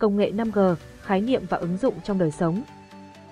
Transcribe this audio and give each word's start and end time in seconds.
Công 0.00 0.16
nghệ 0.16 0.30
5G, 0.30 0.74
khái 1.02 1.20
niệm 1.20 1.42
và 1.48 1.58
ứng 1.58 1.76
dụng 1.76 1.94
trong 2.04 2.18
đời 2.18 2.30
sống. 2.30 2.62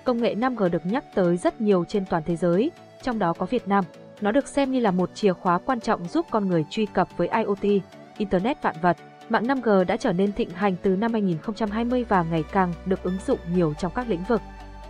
Công 0.03 0.21
nghệ 0.21 0.35
5G 0.35 0.69
được 0.69 0.85
nhắc 0.85 1.03
tới 1.15 1.37
rất 1.37 1.61
nhiều 1.61 1.85
trên 1.87 2.05
toàn 2.05 2.23
thế 2.25 2.35
giới, 2.35 2.71
trong 3.01 3.19
đó 3.19 3.33
có 3.33 3.45
Việt 3.45 3.67
Nam. 3.67 3.85
Nó 4.21 4.31
được 4.31 4.47
xem 4.47 4.71
như 4.71 4.79
là 4.79 4.91
một 4.91 5.09
chìa 5.15 5.33
khóa 5.33 5.57
quan 5.57 5.79
trọng 5.79 6.07
giúp 6.07 6.25
con 6.31 6.47
người 6.47 6.65
truy 6.69 6.85
cập 6.85 7.17
với 7.17 7.27
IoT, 7.27 7.83
Internet 8.17 8.61
vạn 8.61 8.75
vật. 8.81 8.97
Mạng 9.29 9.43
5G 9.43 9.85
đã 9.85 9.97
trở 9.97 10.13
nên 10.13 10.33
thịnh 10.33 10.49
hành 10.49 10.75
từ 10.81 10.95
năm 10.95 11.13
2020 11.13 12.05
và 12.09 12.23
ngày 12.23 12.43
càng 12.51 12.73
được 12.85 13.03
ứng 13.03 13.17
dụng 13.27 13.39
nhiều 13.55 13.73
trong 13.79 13.91
các 13.95 14.09
lĩnh 14.09 14.23
vực. 14.23 14.41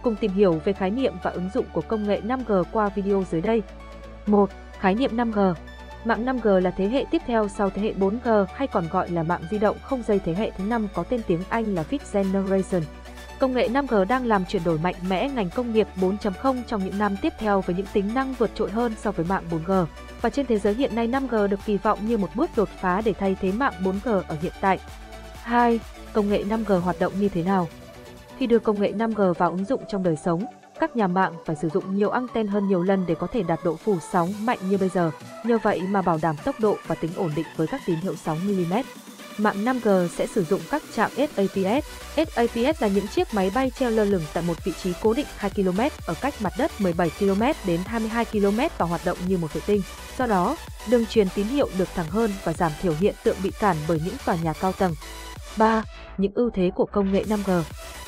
Cùng 0.02 0.16
tìm 0.16 0.32
hiểu 0.32 0.62
về 0.64 0.74
khái 0.74 0.90
niệm 0.90 1.14
và 1.24 1.32
ứng 1.32 1.50
dụng 1.54 1.66
của 1.74 1.82
công 1.82 2.08
nghệ 2.08 2.22
5G 2.22 2.64
qua 2.72 2.90
video 2.90 3.24
dưới 3.32 3.42
đây. 3.42 3.62
1. 4.26 4.50
Khái 4.80 4.96
niệm 4.96 5.18
5G 5.18 5.54
Mạng 6.06 6.26
5G 6.26 6.60
là 6.60 6.72
thế 6.72 6.88
hệ 6.88 7.06
tiếp 7.12 7.22
theo 7.26 7.48
sau 7.48 7.70
thế 7.70 7.82
hệ 7.82 7.94
4G 7.94 8.46
hay 8.54 8.68
còn 8.68 8.88
gọi 8.92 9.10
là 9.10 9.24
mạng 9.24 9.42
di 9.52 9.58
động 9.58 9.78
không 9.82 10.04
dây 10.08 10.20
thế 10.20 10.34
hệ 10.34 10.52
thứ 10.58 10.64
5 10.64 10.88
có 10.94 11.04
tên 11.04 11.22
tiếng 11.28 11.42
Anh 11.50 11.76
là 11.76 11.84
Fifth 11.90 12.14
Generation. 12.14 12.82
Công 13.40 13.54
nghệ 13.54 13.70
5G 13.70 14.06
đang 14.06 14.26
làm 14.26 14.46
chuyển 14.46 14.64
đổi 14.64 14.78
mạnh 14.78 14.96
mẽ 15.10 15.30
ngành 15.30 15.50
công 15.50 15.74
nghiệp 15.74 15.88
4.0 15.96 16.62
trong 16.68 16.86
những 16.86 17.00
năm 17.00 17.16
tiếp 17.22 17.34
theo 17.38 17.62
với 17.62 17.76
những 17.76 17.86
tính 17.94 18.14
năng 18.14 18.34
vượt 18.34 18.52
trội 18.56 18.72
hơn 18.72 18.94
so 19.02 19.12
với 19.12 19.26
mạng 19.26 19.44
4G. 19.52 19.86
Và 20.22 20.30
trên 20.30 20.46
thế 20.46 20.58
giới 20.58 20.74
hiện 20.74 20.96
nay 20.96 21.08
5G 21.08 21.48
được 21.48 21.60
kỳ 21.66 21.78
vọng 21.78 22.00
như 22.08 22.18
một 22.18 22.30
bước 22.36 22.50
đột 22.56 22.70
phá 22.70 23.02
để 23.06 23.14
thay 23.14 23.36
thế 23.42 23.52
mạng 23.52 23.74
4G 23.84 24.22
ở 24.28 24.36
hiện 24.42 24.54
tại. 24.62 24.80
2. 25.44 25.80
Công 26.14 26.30
nghệ 26.30 26.44
5G 26.44 26.80
hoạt 26.80 27.00
động 27.00 27.14
như 27.20 27.30
thế 27.30 27.44
nào? 27.44 27.68
Khi 28.38 28.48
đưa 28.48 28.60
công 28.60 28.82
nghệ 28.82 28.92
5G 28.92 29.34
vào 29.34 29.52
ứng 29.52 29.66
dụng 29.66 29.82
trong 29.88 30.04
đời 30.04 30.16
sống, 30.16 30.46
các 30.82 30.96
nhà 30.96 31.08
mạng 31.08 31.34
phải 31.46 31.56
sử 31.56 31.70
dụng 31.70 31.96
nhiều 31.96 32.10
anten 32.10 32.48
hơn 32.48 32.68
nhiều 32.68 32.84
lần 32.84 33.06
để 33.08 33.16
có 33.16 33.28
thể 33.28 33.44
đạt 33.44 33.60
độ 33.64 33.76
phủ 33.76 33.98
sóng 34.12 34.46
mạnh 34.46 34.58
như 34.70 34.78
bây 34.78 34.90
giờ. 34.90 35.12
Nhờ 35.46 35.58
vậy 35.64 35.82
mà 35.82 36.02
bảo 36.02 36.20
đảm 36.22 36.36
tốc 36.46 36.60
độ 36.60 36.78
và 36.88 36.96
tính 36.96 37.12
ổn 37.16 37.32
định 37.36 37.46
với 37.56 37.68
các 37.68 37.82
tín 37.86 37.96
hiệu 37.96 38.16
sóng 38.16 38.40
mm. 38.44 38.74
Mạng 39.38 39.66
5G 39.66 40.08
sẽ 40.08 40.28
sử 40.28 40.44
dụng 40.44 40.62
các 40.72 40.84
trạm 40.96 41.12
SAPS. 41.16 41.88
SAPS 42.16 42.82
là 42.82 42.88
những 42.88 43.08
chiếc 43.08 43.34
máy 43.34 43.52
bay 43.56 43.72
treo 43.80 43.90
lơ 43.90 44.04
lửng 44.04 44.24
tại 44.34 44.44
một 44.48 44.66
vị 44.66 44.72
trí 44.84 44.94
cố 45.02 45.14
định 45.14 45.26
2 45.38 45.52
km 45.56 45.80
ở 46.06 46.14
cách 46.22 46.34
mặt 46.40 46.54
đất 46.58 46.72
17 46.82 47.12
km 47.20 47.44
đến 47.68 47.80
22 47.86 48.26
km 48.26 48.60
và 48.78 48.86
hoạt 48.86 49.02
động 49.06 49.18
như 49.28 49.38
một 49.38 49.54
vệ 49.54 49.62
tinh. 49.66 49.82
Do 50.18 50.26
đó, 50.26 50.56
đường 50.90 51.06
truyền 51.06 51.28
tín 51.36 51.48
hiệu 51.48 51.70
được 51.78 51.88
thẳng 51.96 52.10
hơn 52.10 52.32
và 52.44 52.54
giảm 52.54 52.72
thiểu 52.82 52.94
hiện 53.00 53.16
tượng 53.24 53.38
bị 53.44 53.52
cản 53.60 53.78
bởi 53.88 54.02
những 54.06 54.16
tòa 54.26 54.36
nhà 54.44 54.54
cao 54.54 54.72
tầng. 54.72 54.94
3. 55.58 55.84
Những 56.18 56.32
ưu 56.36 56.50
thế 56.50 56.72
của 56.76 56.86
công 56.86 57.12
nghệ 57.12 57.24
5G 57.24 57.62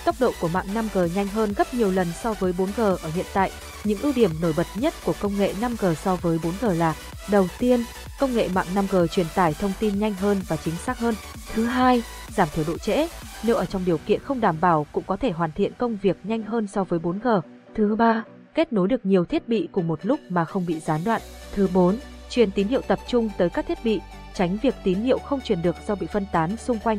Tốc 0.06 0.16
độ 0.20 0.32
của 0.42 0.48
mạng 0.48 0.66
5G 0.74 1.08
nhanh 1.16 1.28
hơn 1.28 1.54
gấp 1.58 1.74
nhiều 1.74 1.92
lần 1.92 2.08
so 2.24 2.34
với 2.34 2.54
4G 2.54 2.84
ở 2.96 3.10
hiện 3.16 3.26
tại. 3.34 3.52
Những 3.84 4.00
ưu 4.02 4.14
điểm 4.16 4.32
nổi 4.42 4.54
bật 4.58 4.68
nhất 4.76 4.94
của 5.06 5.14
công 5.20 5.38
nghệ 5.38 5.54
5G 5.62 5.94
so 5.94 6.16
với 6.16 6.38
4G 6.38 6.78
là 6.78 6.96
Đầu 7.32 7.48
tiên, 7.60 7.84
công 8.20 8.34
nghệ 8.34 8.50
mạng 8.56 8.68
5G 8.76 9.08
truyền 9.08 9.26
tải 9.36 9.54
thông 9.54 9.72
tin 9.80 10.00
nhanh 10.00 10.14
hơn 10.14 10.42
và 10.48 10.58
chính 10.58 10.76
xác 10.76 11.00
hơn. 11.00 11.16
Thứ 11.54 11.66
hai, 11.66 12.04
giảm 12.36 12.48
thiểu 12.54 12.66
độ 12.68 12.78
trễ. 12.78 13.08
Nếu 13.44 13.56
ở 13.56 13.66
trong 13.66 13.86
điều 13.86 13.98
kiện 13.98 14.20
không 14.20 14.42
đảm 14.42 14.58
bảo 14.62 14.86
cũng 14.92 15.04
có 15.08 15.18
thể 15.18 15.32
hoàn 15.32 15.52
thiện 15.52 15.74
công 15.78 15.98
việc 16.02 16.18
nhanh 16.24 16.44
hơn 16.44 16.68
so 16.68 16.84
với 16.84 17.00
4G. 17.00 17.42
Thứ 17.76 17.96
ba, 17.96 18.24
kết 18.54 18.74
nối 18.74 18.88
được 18.88 19.06
nhiều 19.06 19.26
thiết 19.26 19.48
bị 19.48 19.70
cùng 19.72 19.88
một 19.88 20.00
lúc 20.04 20.20
mà 20.30 20.46
không 20.46 20.66
bị 20.66 20.80
gián 20.80 21.02
đoạn. 21.06 21.22
Thứ 21.56 21.68
bốn, 21.74 21.98
truyền 22.30 22.52
tín 22.52 22.68
hiệu 22.68 22.82
tập 22.88 23.00
trung 23.08 23.30
tới 23.38 23.50
các 23.50 23.68
thiết 23.68 23.78
bị, 23.84 24.02
tránh 24.34 24.58
việc 24.62 24.76
tín 24.84 25.00
hiệu 25.00 25.18
không 25.18 25.42
truyền 25.42 25.62
được 25.62 25.76
do 25.88 25.96
bị 25.96 26.08
phân 26.08 26.26
tán 26.32 26.58
xung 26.58 26.80
quanh. 26.80 26.98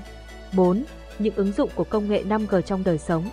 4 0.52 0.84
những 1.18 1.34
ứng 1.34 1.52
dụng 1.52 1.70
của 1.74 1.84
công 1.84 2.08
nghệ 2.08 2.22
5G 2.28 2.60
trong 2.60 2.84
đời 2.84 2.98
sống. 2.98 3.30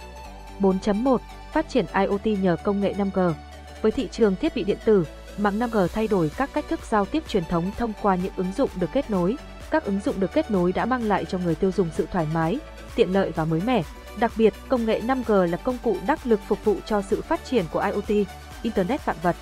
4.1 0.60 1.18
Phát 1.54 1.70
triển 1.70 1.86
IoT 1.94 2.26
nhờ 2.26 2.56
công 2.64 2.82
nghệ 2.82 2.94
5G. 2.98 3.34
Với 3.82 3.92
thị 3.92 4.08
trường 4.12 4.36
thiết 4.36 4.56
bị 4.56 4.64
điện 4.64 4.78
tử, 4.86 5.06
mạng 5.38 5.60
5G 5.60 5.88
thay 5.88 6.08
đổi 6.08 6.32
các 6.38 6.50
cách 6.54 6.66
thức 6.70 6.80
giao 6.90 7.06
tiếp 7.06 7.24
truyền 7.28 7.44
thống 7.46 7.72
thông 7.78 7.94
qua 8.02 8.16
những 8.16 8.34
ứng 8.36 8.52
dụng 8.58 8.70
được 8.80 8.90
kết 8.94 9.10
nối. 9.10 9.36
Các 9.72 9.86
ứng 9.86 10.00
dụng 10.06 10.20
được 10.20 10.34
kết 10.34 10.52
nối 10.52 10.72
đã 10.72 10.86
mang 10.86 11.04
lại 11.04 11.26
cho 11.26 11.38
người 11.38 11.56
tiêu 11.56 11.72
dùng 11.72 11.90
sự 11.98 12.08
thoải 12.12 12.28
mái, 12.34 12.60
tiện 12.96 13.14
lợi 13.14 13.32
và 13.36 13.46
mới 13.46 13.62
mẻ. 13.66 13.84
Đặc 14.20 14.32
biệt, 14.38 14.54
công 14.68 14.86
nghệ 14.86 15.02
5G 15.02 15.46
là 15.46 15.58
công 15.58 15.78
cụ 15.84 15.98
đắc 16.08 16.28
lực 16.28 16.40
phục 16.48 16.66
vụ 16.66 16.76
cho 16.86 17.02
sự 17.02 17.22
phát 17.22 17.46
triển 17.46 17.66
của 17.72 17.80
IoT, 17.80 18.28
Internet 18.64 19.06
vạn 19.06 19.16
vật. 19.24 19.36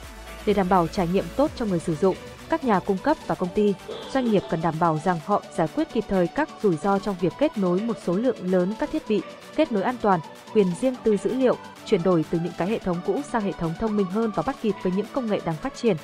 Để 0.45 0.53
đảm 0.53 0.69
bảo 0.69 0.88
trải 0.88 1.07
nghiệm 1.07 1.25
tốt 1.35 1.51
cho 1.56 1.66
người 1.66 1.79
sử 1.79 1.95
dụng, 1.95 2.16
các 2.49 2.63
nhà 2.63 2.79
cung 2.79 2.97
cấp 2.97 3.17
và 3.27 3.35
công 3.35 3.49
ty, 3.55 3.73
doanh 4.13 4.31
nghiệp 4.31 4.43
cần 4.49 4.61
đảm 4.61 4.75
bảo 4.79 4.99
rằng 5.05 5.19
họ 5.25 5.43
giải 5.55 5.67
quyết 5.75 5.93
kịp 5.93 6.03
thời 6.07 6.27
các 6.27 6.49
rủi 6.63 6.77
ro 6.77 6.99
trong 6.99 7.15
việc 7.21 7.33
kết 7.39 7.57
nối 7.57 7.81
một 7.81 7.97
số 8.05 8.13
lượng 8.13 8.51
lớn 8.51 8.73
các 8.79 8.89
thiết 8.91 9.03
bị, 9.09 9.21
kết 9.55 9.71
nối 9.71 9.83
an 9.83 9.95
toàn, 10.01 10.19
quyền 10.53 10.67
riêng 10.81 10.95
tư 11.03 11.17
dữ 11.17 11.33
liệu, 11.33 11.57
chuyển 11.85 12.03
đổi 12.03 12.25
từ 12.29 12.39
những 12.43 12.53
cái 12.57 12.69
hệ 12.69 12.79
thống 12.79 12.97
cũ 13.05 13.21
sang 13.31 13.41
hệ 13.41 13.51
thống 13.51 13.73
thông 13.79 13.97
minh 13.97 14.05
hơn 14.05 14.31
và 14.35 14.43
bắt 14.45 14.55
kịp 14.61 14.75
với 14.83 14.91
những 14.95 15.05
công 15.13 15.31
nghệ 15.31 15.39
đang 15.45 15.55
phát 15.55 15.75
triển. 15.75 15.97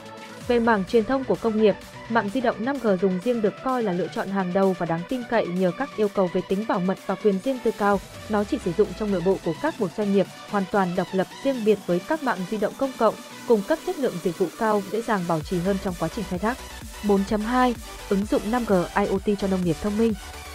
Về 0.48 0.60
mảng 0.60 0.84
truyền 0.86 1.04
thông 1.04 1.24
của 1.24 1.36
công 1.36 1.62
nghiệp, 1.62 1.76
mạng 2.10 2.30
di 2.34 2.42
động 2.42 2.56
5G 2.60 2.98
dùng 2.98 3.20
riêng 3.24 3.42
được 3.42 3.54
coi 3.64 3.84
là 3.84 3.94
lựa 3.94 4.08
chọn 4.16 4.28
hàng 4.28 4.54
đầu 4.54 4.76
và 4.80 4.86
đáng 4.86 5.02
tin 5.10 5.22
cậy 5.30 5.48
nhờ 5.48 5.72
các 5.78 5.90
yêu 5.98 6.08
cầu 6.08 6.30
về 6.34 6.42
tính 6.50 6.66
bảo 6.68 6.80
mật 6.80 6.98
và 7.06 7.16
quyền 7.16 7.40
riêng 7.44 7.60
tư 7.64 7.72
cao. 7.78 8.00
Nó 8.30 8.44
chỉ 8.44 8.58
sử 8.66 8.72
dụng 8.78 8.88
trong 9.00 9.12
nội 9.12 9.22
bộ 9.26 9.38
của 9.46 9.54
các 9.62 9.82
một 9.82 9.88
doanh 9.98 10.14
nghiệp, 10.14 10.26
hoàn 10.50 10.64
toàn 10.72 10.96
độc 10.96 11.08
lập 11.12 11.28
riêng 11.44 11.66
biệt 11.66 11.80
với 11.86 12.00
các 12.00 12.24
mạng 12.24 12.38
di 12.50 12.58
động 12.58 12.74
công 12.78 12.92
cộng, 12.98 13.16
cung 13.48 13.62
cấp 13.62 13.80
chất 13.86 14.00
lượng 14.00 14.14
dịch 14.24 14.38
vụ 14.38 14.48
cao, 14.60 14.84
dễ 14.92 15.02
dàng 15.02 15.26
bảo 15.28 15.40
trì 15.40 15.60
hơn 15.60 15.78
trong 15.84 15.96
quá 16.00 16.10
trình 16.16 16.26
khai 16.30 16.40
thác. 16.40 16.58
4.2 17.04 17.74
Ứng 18.10 18.26
dụng 18.26 18.42
5G 18.52 18.86
IoT 19.06 19.40
cho 19.40 19.48
nông 19.48 19.66
nghiệp 19.66 19.76
thông 19.82 19.98
minh 19.98 20.14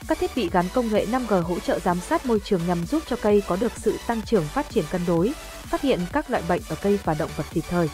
các 0.09 0.19
thiết 0.19 0.31
bị 0.37 0.51
gắn 0.53 0.65
công 0.75 0.93
nghệ 0.93 1.07
5G 1.07 1.43
hỗ 1.43 1.59
trợ 1.59 1.79
giám 1.79 2.01
sát 2.01 2.27
môi 2.27 2.41
trường 2.45 2.61
nhằm 2.67 2.87
giúp 2.87 3.03
cho 3.07 3.17
cây 3.23 3.43
có 3.49 3.57
được 3.57 3.73
sự 3.77 3.99
tăng 4.07 4.23
trưởng 4.23 4.45
phát 4.45 4.71
triển 4.71 4.85
cân 4.91 5.01
đối, 5.07 5.33
phát 5.63 5.81
hiện 5.81 6.01
các 6.13 6.31
loại 6.31 6.43
bệnh 6.49 6.63
ở 6.69 6.77
cây 6.83 6.99
và 7.05 7.15
động 7.15 7.31
vật 7.37 7.45
kịp 7.53 7.65
thời. 7.71 7.89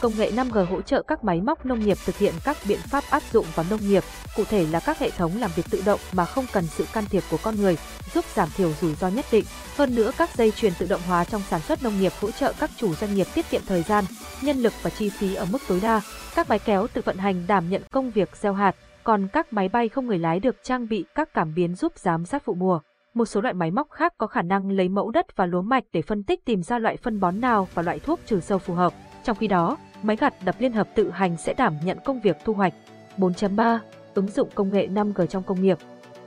Công 0.00 0.18
nghệ 0.18 0.30
5G 0.30 0.66
hỗ 0.66 0.82
trợ 0.82 1.02
các 1.02 1.24
máy 1.24 1.40
móc 1.40 1.66
nông 1.66 1.80
nghiệp 1.80 1.98
thực 2.04 2.18
hiện 2.18 2.34
các 2.44 2.56
biện 2.68 2.78
pháp 2.90 3.04
áp 3.10 3.22
dụng 3.32 3.46
vào 3.54 3.66
nông 3.70 3.88
nghiệp, 3.88 4.04
cụ 4.36 4.44
thể 4.44 4.66
là 4.66 4.80
các 4.80 4.98
hệ 4.98 5.10
thống 5.10 5.40
làm 5.40 5.50
việc 5.56 5.66
tự 5.70 5.82
động 5.84 6.00
mà 6.12 6.24
không 6.24 6.46
cần 6.52 6.66
sự 6.76 6.84
can 6.92 7.04
thiệp 7.10 7.22
của 7.30 7.38
con 7.42 7.56
người, 7.56 7.76
giúp 8.14 8.24
giảm 8.34 8.48
thiểu 8.56 8.72
rủi 8.80 8.94
ro 8.94 9.08
nhất 9.08 9.26
định. 9.32 9.44
Hơn 9.76 9.94
nữa 9.94 10.12
các 10.18 10.36
dây 10.36 10.50
chuyền 10.50 10.72
tự 10.78 10.86
động 10.86 11.00
hóa 11.06 11.24
trong 11.24 11.42
sản 11.50 11.60
xuất 11.60 11.82
nông 11.82 12.00
nghiệp 12.00 12.12
hỗ 12.20 12.30
trợ 12.30 12.52
các 12.60 12.70
chủ 12.76 12.94
doanh 12.94 13.14
nghiệp 13.14 13.26
tiết 13.34 13.50
kiệm 13.50 13.62
thời 13.66 13.82
gian, 13.82 14.04
nhân 14.42 14.62
lực 14.62 14.72
và 14.82 14.90
chi 14.90 15.08
phí 15.08 15.34
ở 15.34 15.44
mức 15.44 15.58
tối 15.68 15.80
đa. 15.80 16.00
Các 16.34 16.48
máy 16.48 16.58
kéo 16.58 16.86
tự 16.92 17.02
vận 17.04 17.16
hành 17.16 17.46
đảm 17.46 17.70
nhận 17.70 17.82
công 17.90 18.10
việc 18.10 18.30
gieo 18.40 18.54
hạt, 18.54 18.74
còn 19.08 19.28
các 19.28 19.52
máy 19.52 19.68
bay 19.68 19.88
không 19.88 20.06
người 20.06 20.18
lái 20.18 20.40
được 20.40 20.56
trang 20.62 20.88
bị 20.88 21.04
các 21.14 21.34
cảm 21.34 21.54
biến 21.54 21.74
giúp 21.74 21.92
giám 21.96 22.24
sát 22.24 22.44
vụ 22.44 22.54
mùa. 22.54 22.80
Một 23.14 23.24
số 23.24 23.40
loại 23.40 23.54
máy 23.54 23.70
móc 23.70 23.90
khác 23.90 24.14
có 24.18 24.26
khả 24.26 24.42
năng 24.42 24.70
lấy 24.70 24.88
mẫu 24.88 25.10
đất 25.10 25.36
và 25.36 25.46
lúa 25.46 25.62
mạch 25.62 25.84
để 25.92 26.02
phân 26.02 26.22
tích 26.22 26.44
tìm 26.44 26.62
ra 26.62 26.78
loại 26.78 26.96
phân 26.96 27.20
bón 27.20 27.40
nào 27.40 27.68
và 27.74 27.82
loại 27.82 27.98
thuốc 27.98 28.20
trừ 28.26 28.40
sâu 28.40 28.58
phù 28.58 28.74
hợp. 28.74 28.92
Trong 29.24 29.36
khi 29.36 29.46
đó, 29.46 29.76
máy 30.02 30.16
gặt 30.16 30.34
đập 30.44 30.56
liên 30.58 30.72
hợp 30.72 30.88
tự 30.94 31.10
hành 31.10 31.36
sẽ 31.36 31.54
đảm 31.54 31.74
nhận 31.84 31.98
công 32.04 32.20
việc 32.20 32.36
thu 32.44 32.52
hoạch. 32.52 32.72
4.3 33.18 33.78
Ứng 34.14 34.28
dụng 34.28 34.48
công 34.54 34.72
nghệ 34.72 34.86
5G 34.86 35.26
trong 35.26 35.42
công 35.42 35.62
nghiệp 35.62 35.78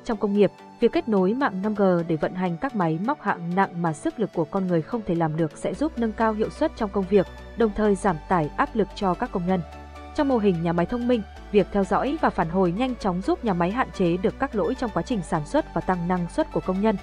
Trong 0.03 0.17
công 0.17 0.33
nghiệp, 0.33 0.51
việc 0.79 0.91
kết 0.91 1.09
nối 1.09 1.33
mạng 1.33 1.61
5G 1.63 2.03
để 2.07 2.15
vận 2.15 2.33
hành 2.33 2.57
các 2.61 2.75
máy 2.75 2.99
móc 3.05 3.21
hạng 3.21 3.55
nặng 3.55 3.81
mà 3.81 3.93
sức 3.93 4.19
lực 4.19 4.29
của 4.33 4.45
con 4.45 4.67
người 4.67 4.81
không 4.81 5.01
thể 5.05 5.15
làm 5.15 5.37
được 5.37 5.57
sẽ 5.57 5.73
giúp 5.73 5.91
nâng 5.97 6.11
cao 6.11 6.33
hiệu 6.33 6.49
suất 6.49 6.71
trong 6.75 6.89
công 6.89 7.05
việc, 7.09 7.27
đồng 7.57 7.71
thời 7.75 7.95
giảm 7.95 8.15
tải 8.29 8.49
áp 8.57 8.75
lực 8.75 8.87
cho 8.95 9.13
các 9.13 9.31
công 9.31 9.47
nhân. 9.47 9.61
Trong 10.15 10.27
mô 10.27 10.37
hình 10.37 10.63
nhà 10.63 10.73
máy 10.73 10.85
thông 10.85 11.07
minh, 11.07 11.21
việc 11.51 11.67
theo 11.71 11.83
dõi 11.83 12.17
và 12.21 12.29
phản 12.29 12.49
hồi 12.49 12.71
nhanh 12.71 12.95
chóng 12.95 13.21
giúp 13.21 13.45
nhà 13.45 13.53
máy 13.53 13.71
hạn 13.71 13.87
chế 13.97 14.17
được 14.17 14.39
các 14.39 14.55
lỗi 14.55 14.75
trong 14.79 14.91
quá 14.93 15.03
trình 15.03 15.21
sản 15.29 15.45
xuất 15.45 15.73
và 15.73 15.81
tăng 15.81 16.07
năng 16.07 16.29
suất 16.29 16.51
của 16.51 16.59
công 16.59 16.81
nhân. 16.81 16.97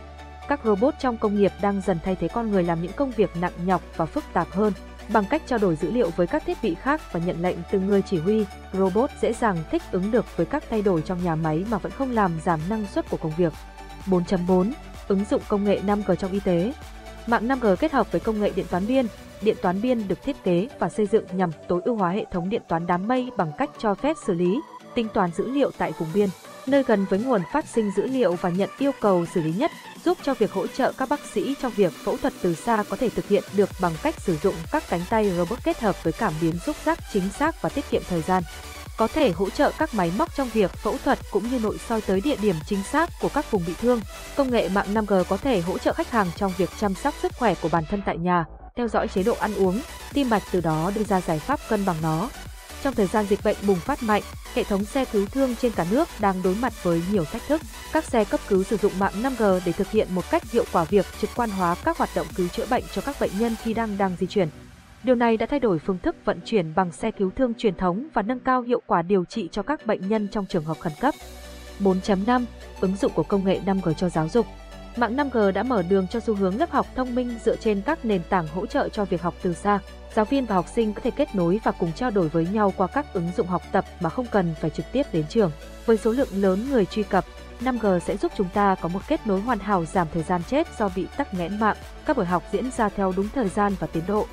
Các 0.49 0.61
robot 0.65 0.95
trong 0.99 1.17
công 1.17 1.35
nghiệp 1.35 1.53
đang 1.63 1.81
dần 1.87 1.99
thay 2.05 2.17
thế 2.17 2.29
con 2.29 2.51
người 2.51 2.63
làm 2.63 2.83
những 2.83 2.93
công 2.93 3.11
việc 3.11 3.31
nặng 3.41 3.53
nhọc 3.67 3.83
và 3.97 4.07
phức 4.07 4.25
tạp 4.33 4.51
hơn. 4.51 4.73
Bằng 5.13 5.25
cách 5.31 5.43
trao 5.47 5.59
đổi 5.59 5.77
dữ 5.77 5.91
liệu 5.91 6.11
với 6.17 6.27
các 6.27 6.43
thiết 6.47 6.59
bị 6.63 6.75
khác 6.75 7.13
và 7.13 7.21
nhận 7.21 7.43
lệnh 7.43 7.57
từ 7.71 7.81
người 7.81 8.03
chỉ 8.03 8.19
huy, 8.19 8.45
robot 8.73 9.11
dễ 9.21 9.33
dàng 9.33 9.57
thích 9.71 9.83
ứng 9.91 10.11
được 10.11 10.37
với 10.37 10.47
các 10.47 10.65
thay 10.71 10.83
đổi 10.83 11.03
trong 11.03 11.25
nhà 11.25 11.35
máy 11.35 11.65
mà 11.71 11.79
vẫn 11.79 11.93
không 11.93 12.11
làm 12.11 12.33
giảm 12.45 12.61
năng 12.69 12.87
suất 12.87 13.11
của 13.11 13.17
công 13.17 13.33
việc. 13.37 13.53
4.4 14.07 14.73
Ứng 15.09 15.25
dụng 15.31 15.43
công 15.49 15.65
nghệ 15.65 15.81
5G 15.87 16.15
trong 16.15 16.33
y 16.33 16.41
tế 16.41 16.73
Mạng 17.29 17.49
5G 17.49 17.77
kết 17.77 17.93
hợp 17.93 18.13
với 18.13 18.21
công 18.21 18.41
nghệ 18.41 18.51
điện 18.57 18.67
toán 18.71 18.87
biên, 18.87 19.07
điện 19.41 19.57
toán 19.63 19.81
biên 19.81 20.09
được 20.09 20.23
thiết 20.23 20.45
kế 20.45 20.69
và 20.79 20.89
xây 20.89 21.07
dựng 21.07 21.25
nhằm 21.33 21.51
tối 21.69 21.81
ưu 21.85 21.97
hóa 21.97 22.11
hệ 22.11 22.25
thống 22.31 22.51
điện 22.51 22.63
toán 22.69 22.87
đám 22.87 23.09
mây 23.09 23.31
bằng 23.37 23.53
cách 23.59 23.71
cho 23.79 23.95
phép 23.95 24.17
xử 24.27 24.35
lý, 24.35 24.61
tính 24.95 25.09
toán 25.15 25.31
dữ 25.33 25.51
liệu 25.51 25.71
tại 25.79 25.93
vùng 25.99 26.09
biên, 26.15 26.29
nơi 26.67 26.83
gần 26.83 27.07
với 27.11 27.19
nguồn 27.19 27.43
phát 27.53 27.69
sinh 27.69 27.91
dữ 27.97 28.07
liệu 28.07 28.33
và 28.33 28.51
nhận 28.51 28.71
yêu 28.79 28.91
cầu 29.01 29.27
xử 29.35 29.43
lý 29.43 29.53
nhất, 29.53 29.71
giúp 30.05 30.19
cho 30.23 30.35
việc 30.35 30.53
hỗ 30.53 30.67
trợ 30.67 30.93
các 30.99 31.09
bác 31.09 31.21
sĩ 31.21 31.55
trong 31.63 31.73
việc 31.77 31.93
phẫu 31.93 32.17
thuật 32.17 32.33
từ 32.43 32.55
xa 32.55 32.85
có 32.89 32.97
thể 32.97 33.09
thực 33.09 33.29
hiện 33.29 33.45
được 33.57 33.69
bằng 33.81 33.93
cách 34.03 34.21
sử 34.21 34.37
dụng 34.37 34.55
các 34.73 34.83
cánh 34.91 35.03
tay 35.11 35.31
robot 35.37 35.65
kết 35.65 35.81
hợp 35.81 36.05
với 36.05 36.13
cảm 36.13 36.33
biến 36.41 36.59
xúc 36.59 36.77
giác 36.85 36.99
chính 37.13 37.29
xác 37.39 37.63
và 37.63 37.69
tiết 37.69 37.91
kiệm 37.91 38.03
thời 38.09 38.23
gian 38.23 38.43
có 38.99 39.07
thể 39.07 39.31
hỗ 39.31 39.51
trợ 39.51 39.73
các 39.79 39.95
máy 39.95 40.13
móc 40.19 40.37
trong 40.37 40.49
việc 40.49 40.73
phẫu 40.73 40.97
thuật 41.05 41.19
cũng 41.31 41.51
như 41.51 41.59
nội 41.59 41.79
soi 41.89 42.01
tới 42.01 42.21
địa 42.21 42.37
điểm 42.37 42.57
chính 42.67 42.83
xác 42.83 43.11
của 43.21 43.29
các 43.35 43.51
vùng 43.51 43.63
bị 43.67 43.75
thương. 43.81 44.01
Công 44.37 44.51
nghệ 44.51 44.69
mạng 44.69 44.95
5G 44.95 45.25
có 45.25 45.37
thể 45.37 45.61
hỗ 45.61 45.79
trợ 45.79 45.93
khách 45.93 46.11
hàng 46.11 46.31
trong 46.37 46.53
việc 46.59 46.71
chăm 46.81 46.95
sóc 46.95 47.15
sức 47.23 47.33
khỏe 47.39 47.55
của 47.63 47.69
bản 47.69 47.85
thân 47.91 48.03
tại 48.07 48.19
nhà, 48.19 48.45
theo 48.77 48.89
dõi 48.89 49.09
chế 49.09 49.23
độ 49.23 49.35
ăn 49.35 49.55
uống, 49.55 49.81
tim 50.13 50.31
mạch 50.31 50.43
từ 50.53 50.61
đó 50.61 50.93
đưa 50.95 51.05
ra 51.05 51.21
giải 51.21 51.39
pháp 51.39 51.61
cân 51.69 51.85
bằng 51.85 51.97
nó. 52.03 52.29
Trong 52.83 52.95
thời 52.95 53.07
gian 53.07 53.27
dịch 53.29 53.45
bệnh 53.45 53.57
bùng 53.67 53.81
phát 53.81 54.03
mạnh, 54.03 54.23
hệ 54.55 54.65
thống 54.65 54.85
xe 54.85 55.05
cứu 55.05 55.27
thương 55.27 55.55
trên 55.57 55.73
cả 55.73 55.87
nước 55.91 56.09
đang 56.19 56.43
đối 56.43 56.55
mặt 56.55 56.73
với 56.83 57.03
nhiều 57.13 57.25
thách 57.25 57.43
thức. 57.49 57.61
Các 57.93 58.05
xe 58.05 58.25
cấp 58.25 58.41
cứu 58.49 58.65
sử 58.65 58.77
dụng 58.77 58.99
mạng 58.99 59.13
5G 59.23 59.61
để 59.65 59.73
thực 59.73 59.91
hiện 59.91 60.09
một 60.11 60.31
cách 60.31 60.51
hiệu 60.51 60.65
quả 60.73 60.85
việc 60.85 61.07
trực 61.21 61.31
quan 61.37 61.51
hóa 61.51 61.75
các 61.85 61.99
hoạt 61.99 62.11
động 62.15 62.27
cứu 62.35 62.49
chữa 62.49 62.67
bệnh 62.67 62.85
cho 62.95 63.03
các 63.03 63.17
bệnh 63.21 63.39
nhân 63.39 63.57
khi 63.63 63.75
đang 63.75 63.99
đang 63.99 64.17
di 64.21 64.27
chuyển. 64.27 64.49
Điều 65.05 65.15
này 65.15 65.37
đã 65.37 65.47
thay 65.47 65.61
đổi 65.61 65.79
phương 65.79 65.99
thức 65.99 66.17
vận 66.25 66.41
chuyển 66.45 66.75
bằng 66.75 66.93
xe 66.93 67.11
cứu 67.11 67.31
thương 67.31 67.55
truyền 67.55 67.75
thống 67.75 68.09
và 68.15 68.23
nâng 68.23 68.41
cao 68.41 68.63
hiệu 68.63 68.83
quả 68.87 69.03
điều 69.03 69.25
trị 69.25 69.49
cho 69.53 69.63
các 69.63 69.87
bệnh 69.87 70.09
nhân 70.09 70.29
trong 70.29 70.47
trường 70.47 70.65
hợp 70.65 70.77
khẩn 70.81 70.93
cấp. 71.01 71.15
4.5 71.81 72.45
Ứng 72.81 72.97
dụng 72.97 73.13
của 73.15 73.23
công 73.23 73.45
nghệ 73.45 73.61
5G 73.67 73.93
cho 73.93 74.09
giáo 74.09 74.29
dục 74.29 74.47
Mạng 74.97 75.17
5G 75.17 75.53
đã 75.53 75.63
mở 75.63 75.83
đường 75.83 76.07
cho 76.11 76.21
xu 76.21 76.35
hướng 76.35 76.59
lớp 76.59 76.71
học 76.71 76.87
thông 76.97 77.15
minh 77.15 77.35
dựa 77.45 77.57
trên 77.57 77.81
các 77.81 78.05
nền 78.05 78.23
tảng 78.29 78.47
hỗ 78.49 78.67
trợ 78.67 78.89
cho 78.89 79.05
việc 79.05 79.23
học 79.23 79.35
từ 79.43 79.55
xa. 79.55 79.79
Giáo 80.15 80.25
viên 80.25 80.47
và 80.47 80.55
học 80.55 80.67
sinh 80.75 80.95
có 80.95 81.01
thể 81.01 81.11
kết 81.11 81.35
nối 81.35 81.61
và 81.65 81.73
cùng 81.73 81.93
trao 81.93 82.11
đổi 82.11 82.29
với 82.29 82.47
nhau 82.53 82.73
qua 82.77 82.87
các 82.87 83.13
ứng 83.13 83.31
dụng 83.37 83.47
học 83.47 83.63
tập 83.73 83.85
mà 84.01 84.11
không 84.11 84.27
cần 84.31 84.55
phải 84.61 84.71
trực 84.71 84.87
tiếp 84.93 85.03
đến 85.13 85.25
trường. 85.29 85.51
Với 85.87 85.97
số 85.97 86.13
lượng 86.13 86.29
lớn 86.33 86.71
người 86.71 86.87
truy 86.87 87.03
cập, 87.03 87.25
5G 87.61 87.99
sẽ 87.99 88.17
giúp 88.17 88.33
chúng 88.37 88.49
ta 88.55 88.75
có 88.81 88.89
một 88.89 89.01
kết 89.09 89.27
nối 89.27 89.41
hoàn 89.41 89.59
hảo 89.59 89.85
giảm 89.85 90.07
thời 90.15 90.23
gian 90.23 90.43
chết 90.49 90.79
do 90.79 90.91
bị 90.97 91.07
tắc 91.17 91.35
nghẽn 91.35 91.61
mạng, 91.61 91.77
các 92.07 92.17
buổi 92.17 92.27
học 92.27 92.43
diễn 92.53 92.71
ra 92.71 92.89
theo 92.89 93.13
đúng 93.17 93.29
thời 93.35 93.49
gian 93.49 93.73
và 93.81 93.87
tiến 93.87 94.03
độ. 94.07 94.27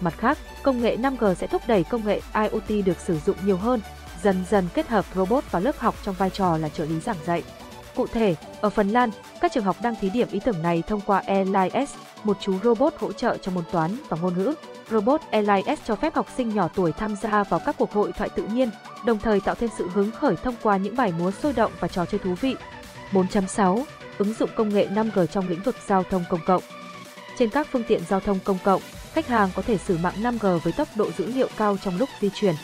Mặt 0.00 0.14
khác, 0.18 0.38
công 0.62 0.82
nghệ 0.82 0.96
5G 0.96 1.34
sẽ 1.34 1.46
thúc 1.46 1.62
đẩy 1.66 1.84
công 1.84 2.06
nghệ 2.06 2.20
IoT 2.34 2.86
được 2.86 3.00
sử 3.00 3.18
dụng 3.26 3.36
nhiều 3.44 3.56
hơn, 3.56 3.80
dần 4.22 4.44
dần 4.50 4.68
kết 4.74 4.88
hợp 4.88 5.04
robot 5.14 5.44
vào 5.50 5.62
lớp 5.62 5.78
học 5.78 5.94
trong 6.02 6.14
vai 6.18 6.30
trò 6.30 6.56
là 6.56 6.68
trợ 6.68 6.84
lý 6.84 7.00
giảng 7.00 7.16
dạy. 7.26 7.42
Cụ 7.96 8.06
thể, 8.06 8.34
ở 8.60 8.70
Phần 8.70 8.88
Lan, 8.88 9.10
các 9.40 9.52
trường 9.52 9.64
học 9.64 9.76
đang 9.82 9.94
thí 10.00 10.10
điểm 10.10 10.28
ý 10.30 10.40
tưởng 10.44 10.62
này 10.62 10.82
thông 10.86 11.00
qua 11.00 11.22
ELIS, 11.26 11.94
một 12.24 12.36
chú 12.40 12.54
robot 12.64 12.94
hỗ 12.98 13.12
trợ 13.12 13.36
cho 13.42 13.52
môn 13.52 13.64
toán 13.72 13.96
và 14.08 14.16
ngôn 14.22 14.34
ngữ. 14.34 14.54
Robot 14.90 15.20
ELIS 15.30 15.78
cho 15.86 15.94
phép 15.94 16.14
học 16.14 16.26
sinh 16.36 16.54
nhỏ 16.54 16.68
tuổi 16.74 16.92
tham 16.92 17.16
gia 17.16 17.44
vào 17.44 17.60
các 17.66 17.74
cuộc 17.78 17.92
hội 17.92 18.12
thoại 18.12 18.28
tự 18.28 18.42
nhiên, 18.42 18.70
đồng 19.04 19.18
thời 19.18 19.40
tạo 19.40 19.54
thêm 19.54 19.70
sự 19.78 19.88
hứng 19.94 20.10
khởi 20.10 20.36
thông 20.36 20.54
qua 20.62 20.76
những 20.76 20.96
bài 20.96 21.12
múa 21.18 21.30
sôi 21.30 21.52
động 21.52 21.72
và 21.80 21.88
trò 21.88 22.06
chơi 22.06 22.18
thú 22.18 22.34
vị. 22.40 22.56
4.6. 23.12 23.84
Ứng 24.18 24.34
dụng 24.34 24.50
công 24.56 24.68
nghệ 24.68 24.86
5G 24.86 25.26
trong 25.26 25.48
lĩnh 25.48 25.62
vực 25.62 25.76
giao 25.86 26.02
thông 26.02 26.24
công 26.30 26.40
cộng. 26.46 26.62
Trên 27.38 27.50
các 27.50 27.68
phương 27.72 27.84
tiện 27.84 28.02
giao 28.08 28.20
thông 28.20 28.38
công 28.44 28.58
cộng, 28.64 28.82
khách 29.12 29.28
hàng 29.28 29.50
có 29.54 29.62
thể 29.62 29.78
sử 29.78 29.98
mạng 29.98 30.14
5G 30.22 30.58
với 30.58 30.72
tốc 30.72 30.88
độ 30.94 31.10
dữ 31.18 31.26
liệu 31.26 31.48
cao 31.56 31.76
trong 31.84 31.98
lúc 31.98 32.08
di 32.20 32.30
chuyển. 32.34 32.54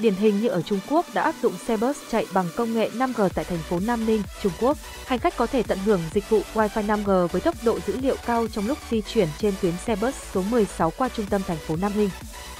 Điển 0.00 0.14
hình 0.14 0.40
như 0.40 0.48
ở 0.48 0.62
Trung 0.62 0.80
Quốc 0.90 1.06
đã 1.14 1.22
áp 1.22 1.34
dụng 1.42 1.52
xe 1.66 1.76
bus 1.76 1.96
chạy 2.10 2.26
bằng 2.34 2.46
công 2.56 2.74
nghệ 2.74 2.90
5G 2.94 3.28
tại 3.34 3.44
thành 3.44 3.58
phố 3.58 3.80
Nam 3.80 4.06
Ninh, 4.06 4.22
Trung 4.42 4.52
Quốc. 4.60 4.78
Hành 5.06 5.18
khách 5.18 5.36
có 5.36 5.46
thể 5.46 5.62
tận 5.62 5.78
hưởng 5.78 6.00
dịch 6.12 6.30
vụ 6.30 6.42
Wi-Fi 6.54 6.86
5G 6.86 7.26
với 7.26 7.40
tốc 7.40 7.54
độ 7.64 7.78
dữ 7.86 7.96
liệu 8.00 8.16
cao 8.26 8.46
trong 8.52 8.66
lúc 8.66 8.78
di 8.90 9.00
chuyển 9.00 9.28
trên 9.38 9.54
tuyến 9.60 9.74
xe 9.86 9.96
bus 9.96 10.14
số 10.34 10.42
16 10.50 10.92
qua 10.98 11.08
trung 11.08 11.26
tâm 11.30 11.42
thành 11.46 11.56
phố 11.56 11.76
Nam 11.76 11.92
Ninh. 11.96 12.10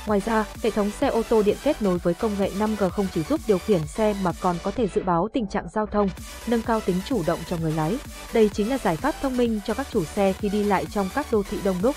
Ngoài 0.06 0.22
ra, 0.26 0.44
hệ 0.62 0.70
thống 0.70 0.90
xe 1.00 1.06
ô 1.06 1.22
tô 1.28 1.42
điện 1.42 1.56
kết 1.62 1.82
nối 1.82 1.98
với 1.98 2.14
công 2.14 2.38
nghệ 2.38 2.50
5G 2.58 2.88
không 2.88 3.06
chỉ 3.14 3.22
giúp 3.22 3.40
điều 3.46 3.58
khiển 3.58 3.86
xe 3.86 4.14
mà 4.22 4.32
còn 4.40 4.56
có 4.62 4.70
thể 4.70 4.88
dự 4.94 5.02
báo 5.02 5.28
tình 5.32 5.46
trạng 5.46 5.66
giao 5.74 5.86
thông, 5.86 6.08
nâng 6.46 6.62
cao 6.62 6.80
tính 6.80 6.96
chủ 7.08 7.22
động 7.26 7.38
cho 7.50 7.56
người 7.56 7.72
lái. 7.72 7.96
Đây 8.32 8.50
chính 8.52 8.70
là 8.70 8.78
giải 8.78 8.96
pháp 8.96 9.14
thông 9.22 9.36
minh 9.36 9.60
cho 9.66 9.74
các 9.74 9.86
chủ 9.92 10.04
xe 10.04 10.32
khi 10.32 10.48
đi 10.48 10.64
lại 10.64 10.86
trong 10.94 11.08
các 11.14 11.26
đô 11.32 11.42
thị 11.50 11.58
đông 11.64 11.76
đúc. 11.82 11.96